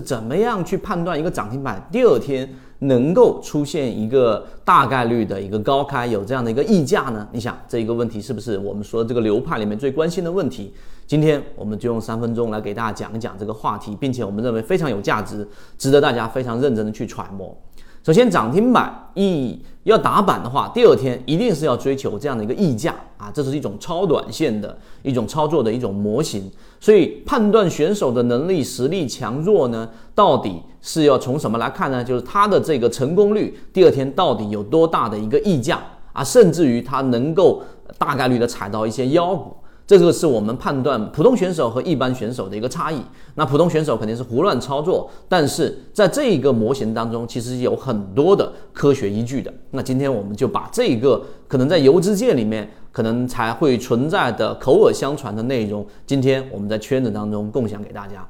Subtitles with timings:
[0.00, 2.48] 怎么样去判断一个涨停板第二天
[2.80, 7.28] 能够出现一个大概率的一个高开，有这样的一个溢价呢？
[7.30, 10.72] 你想这一个问题是不是我们说这个流派里面最关心的问题？
[11.06, 17.54] 今天我们就用三分钟来给大家讲一讲这个话题，并且我们认为非常有价值，值得大家非常认真的去揣摩。
[18.02, 26.50] 首先，涨停板一要打板的话，第二天一定是要追求这样的一个溢价啊，这是一种超短线的一种操作的一种模型。
[26.80, 32.02] 所以，判断选手的能力实力强弱呢，到底是要从什么来看呢？
[32.02, 35.78] 就是他的这个成功率，第二天到底有多大的一个溢价
[36.14, 37.62] 啊，甚至于他能够
[37.98, 39.54] 大概率的踩到一些妖股。
[39.90, 43.00] 这个是我们判断普通选手和一般选手的一个差异。
[43.34, 49.52] 那普通选手肯定是胡乱操作，但是在这一个模型当中，其实有很多的科学依据的。
[49.72, 58.24] 那今天我们就把这个可能在游资界里面可能才会存在的口耳相传的内容，今天我们在圈子当中共享给大家。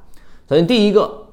[0.49, 1.27] 首先第一个。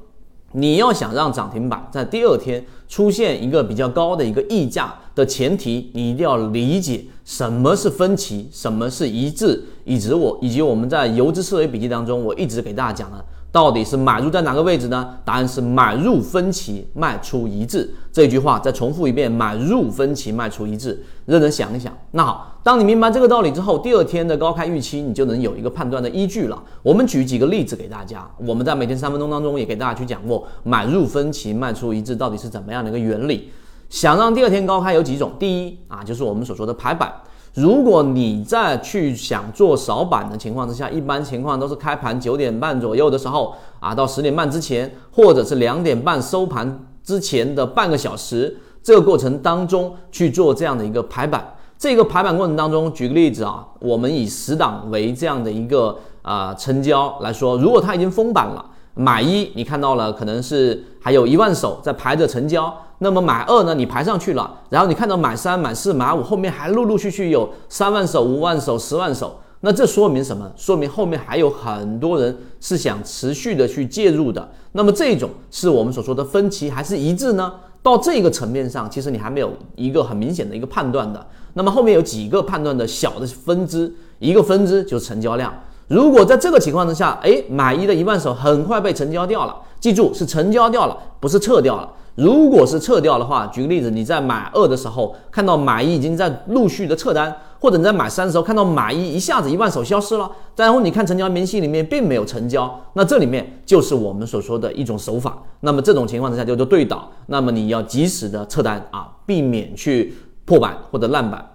[0.53, 13.23] 你要想让涨停板在第二天出现一个比较高的一个溢价的前提，你一定要理解什么是分歧，什么是一致，以及我以及我们在游资思维笔记当中，我一直给大家讲的。
[13.53, 15.15] 到底是买入在哪个位置呢？
[15.27, 17.91] 答案是买入分歧，卖出一致。
[18.11, 20.99] 这句话再重复一遍：买入分歧，卖出一致。
[21.27, 21.95] 认真想一想。
[22.13, 26.63] 那好，当你明白这个道理之后，第二天的高开预期你就能有一个判断的依据了。
[26.83, 28.27] 我们举几个例子给大家。
[28.39, 33.51] 我们在每天三分钟当中也给大家去讲过，买入分歧，卖出一致到底是怎么样的一个原理。
[33.89, 35.33] 想让第二天高开有几种？
[35.39, 37.11] 第一啊，就是我们所说的排版。
[37.55, 51.55] 如果你在去想做扫板的情况之下，一般情况都是开盘九点半左右的时候啊，到十点半之前，或者是两点半收盘之前的半个小时，这个过程当中去做这样的一个排版。
[51.79, 58.65] 这个排版过程当中，举个例子啊，我们以十档为这样的一个啊成交来说，如果它已经封板了。
[58.99, 62.77] 买一，你看到了，可能是还有一万手在排着成交。
[62.99, 69.39] 那么买二呢，你排上去了，然后你看到买三、买四、买五，后面还陆陆续续有三万手、五万手、十万手。
[69.61, 70.51] 那这说明什么？
[70.57, 74.49] 说明后面还有很多人是想持续的去介入的。
[74.73, 77.53] 那么这种是我们所说的分歧还是一致呢？
[77.81, 81.25] 到这个层面上，其实你还没有一个很明显的一个判断的。
[81.55, 85.55] 那么后面有几个判断的小的分支，一个分支就是成交量。
[85.89, 91.89] 如果在这个情况之下，哎，买一的一万手很快被成交掉了，记住是成交掉了，不是撤掉了。
[92.15, 105.39] 如果是撤掉的话，举个例子，你在买二的时候看到买一已经在陆续的撤单，或者你在买三的时候看到买一一下子一万手消失了，然后你看成交明细里面并没有成交，那这里面就是我们所说的一种手法。
[105.61, 110.13] 那么这种情况之下叫做对倒，那么你要及时的撤单啊，避免去
[110.45, 111.49] 破板或者烂板。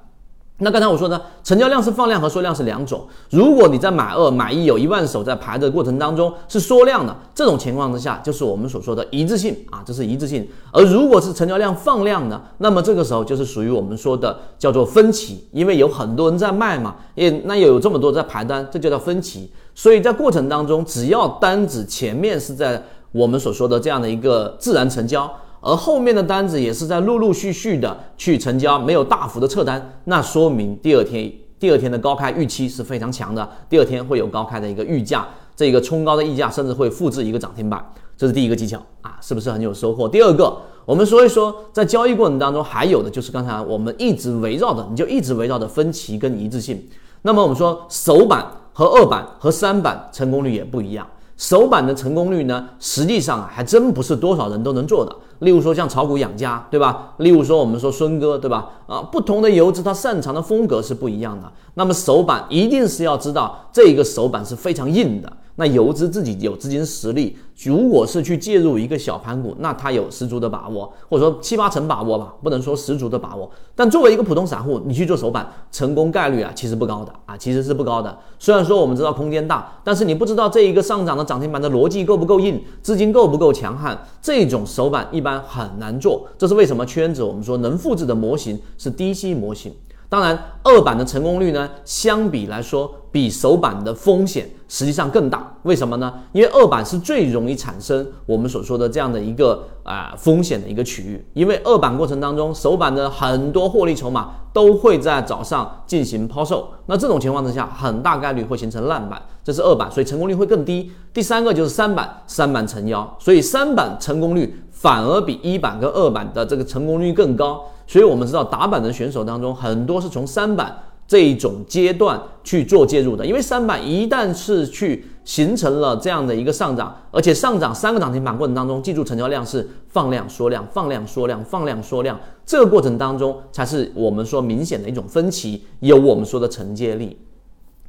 [0.59, 3.05] 那刚才我说的成交量是放量和缩量是两种。
[3.31, 10.47] 如果你在买二、买一有一万手在排的过程当中是缩量的，这种情况之下就是我们所说的一致性啊，这是一致性。
[10.71, 19.51] 而如果是成交量放量的，那么这个时候就是属于我们说的叫做分歧，因为有很多人在卖嘛，也那又有这么多在排单，这就叫分歧。
[19.73, 22.81] 所以在过程当中，只要单子前面是在
[23.11, 25.29] 我们所说的这样的一个自然成交。
[25.65, 35.25] 而后面的单子也是在陆陆续续的去成交，没有大幅的撤单，那说明第二天第二天的高开预期是非常强的，第二天会有高开的一个预价，
[35.55, 37.81] 这个冲高的溢价甚至会复制一个涨停板，
[38.17, 40.09] 这是第一个技巧啊，是不是很有收获？
[40.09, 40.53] 第二个，
[40.85, 46.85] 我们说一说在交易过程当中还有的就是刚才我们一直围绕的，你就一直围绕的分歧跟一致性。
[47.21, 51.07] 那么我们说首板和二板和三板成功率也不一样。
[51.37, 55.13] 首板的成功率呢，实际上，还真不是多少人都能做的。
[55.43, 57.13] 例如说像炒股养家，对吧？
[57.17, 58.67] 例如说我们说孙哥，对吧？
[58.87, 61.51] 啊，不同的游资他擅长的风格是不一样的。
[61.75, 65.31] 那么首板一定是要知道这个首板是非常硬的。
[65.55, 73.49] 那游资自己有资金实力，如果是去介入一个小盘股，那他有十足的把握，或者说七八成把握吧，不能说十足的把握。
[73.75, 78.17] 但作为一个普通散户，你去做首板，成功概率啊，其实不高的啊，其实是不高的。
[78.39, 86.27] 虽然说我们知道空间大，但是你不知道这一个上涨的涨停板的逻辑够不够硬，资金够不够强悍，这种首板一般很难做。
[86.37, 89.71] 这是为什么圈子我们说能复制的模型是低吸模型。
[90.09, 95.55] 当然，二板的成功率呢，相比来说，比首板的风险实际上更大。
[95.63, 96.13] 为什么呢？
[96.31, 101.25] 因为二板是最容易产生我们所说的这样的一个啊风险的一个区域。
[101.33, 110.91] 因为二板过程当中，首板的很多获利筹码都会在早上进行抛售，那这种情况之下，很大概率会形成烂板，这是二板，所以成功率会更低。
[111.11, 117.63] 第三个就是三板，三板成妖，所以三板成功率反而比一板跟二板的这个成功率更高。
[117.87, 120.77] 所以我们知道打板的选手当中，很多是从三板
[121.07, 137.17] 这一种阶段去做介入的，因为三板一旦是去形成了这样的一个上涨，而且上涨三个涨停板过程当中，记住成交量是放量缩量，放量缩量，放量缩量，这个过程当中才是我们说明显的一种分歧，有我们说的承接力。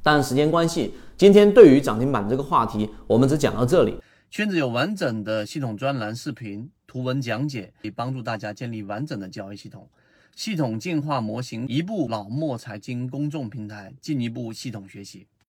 [0.00, 3.96] 但时间关系，今天对于涨停板这个话题，我们只讲到这里。
[4.30, 9.88] 圈子有完整的系统专栏、视频、图文讲解，可以帮助大家建立完整的交易系统。
[10.36, 15.26] 系统进化模型，一部老莫财经公众平台，进一步系统学习。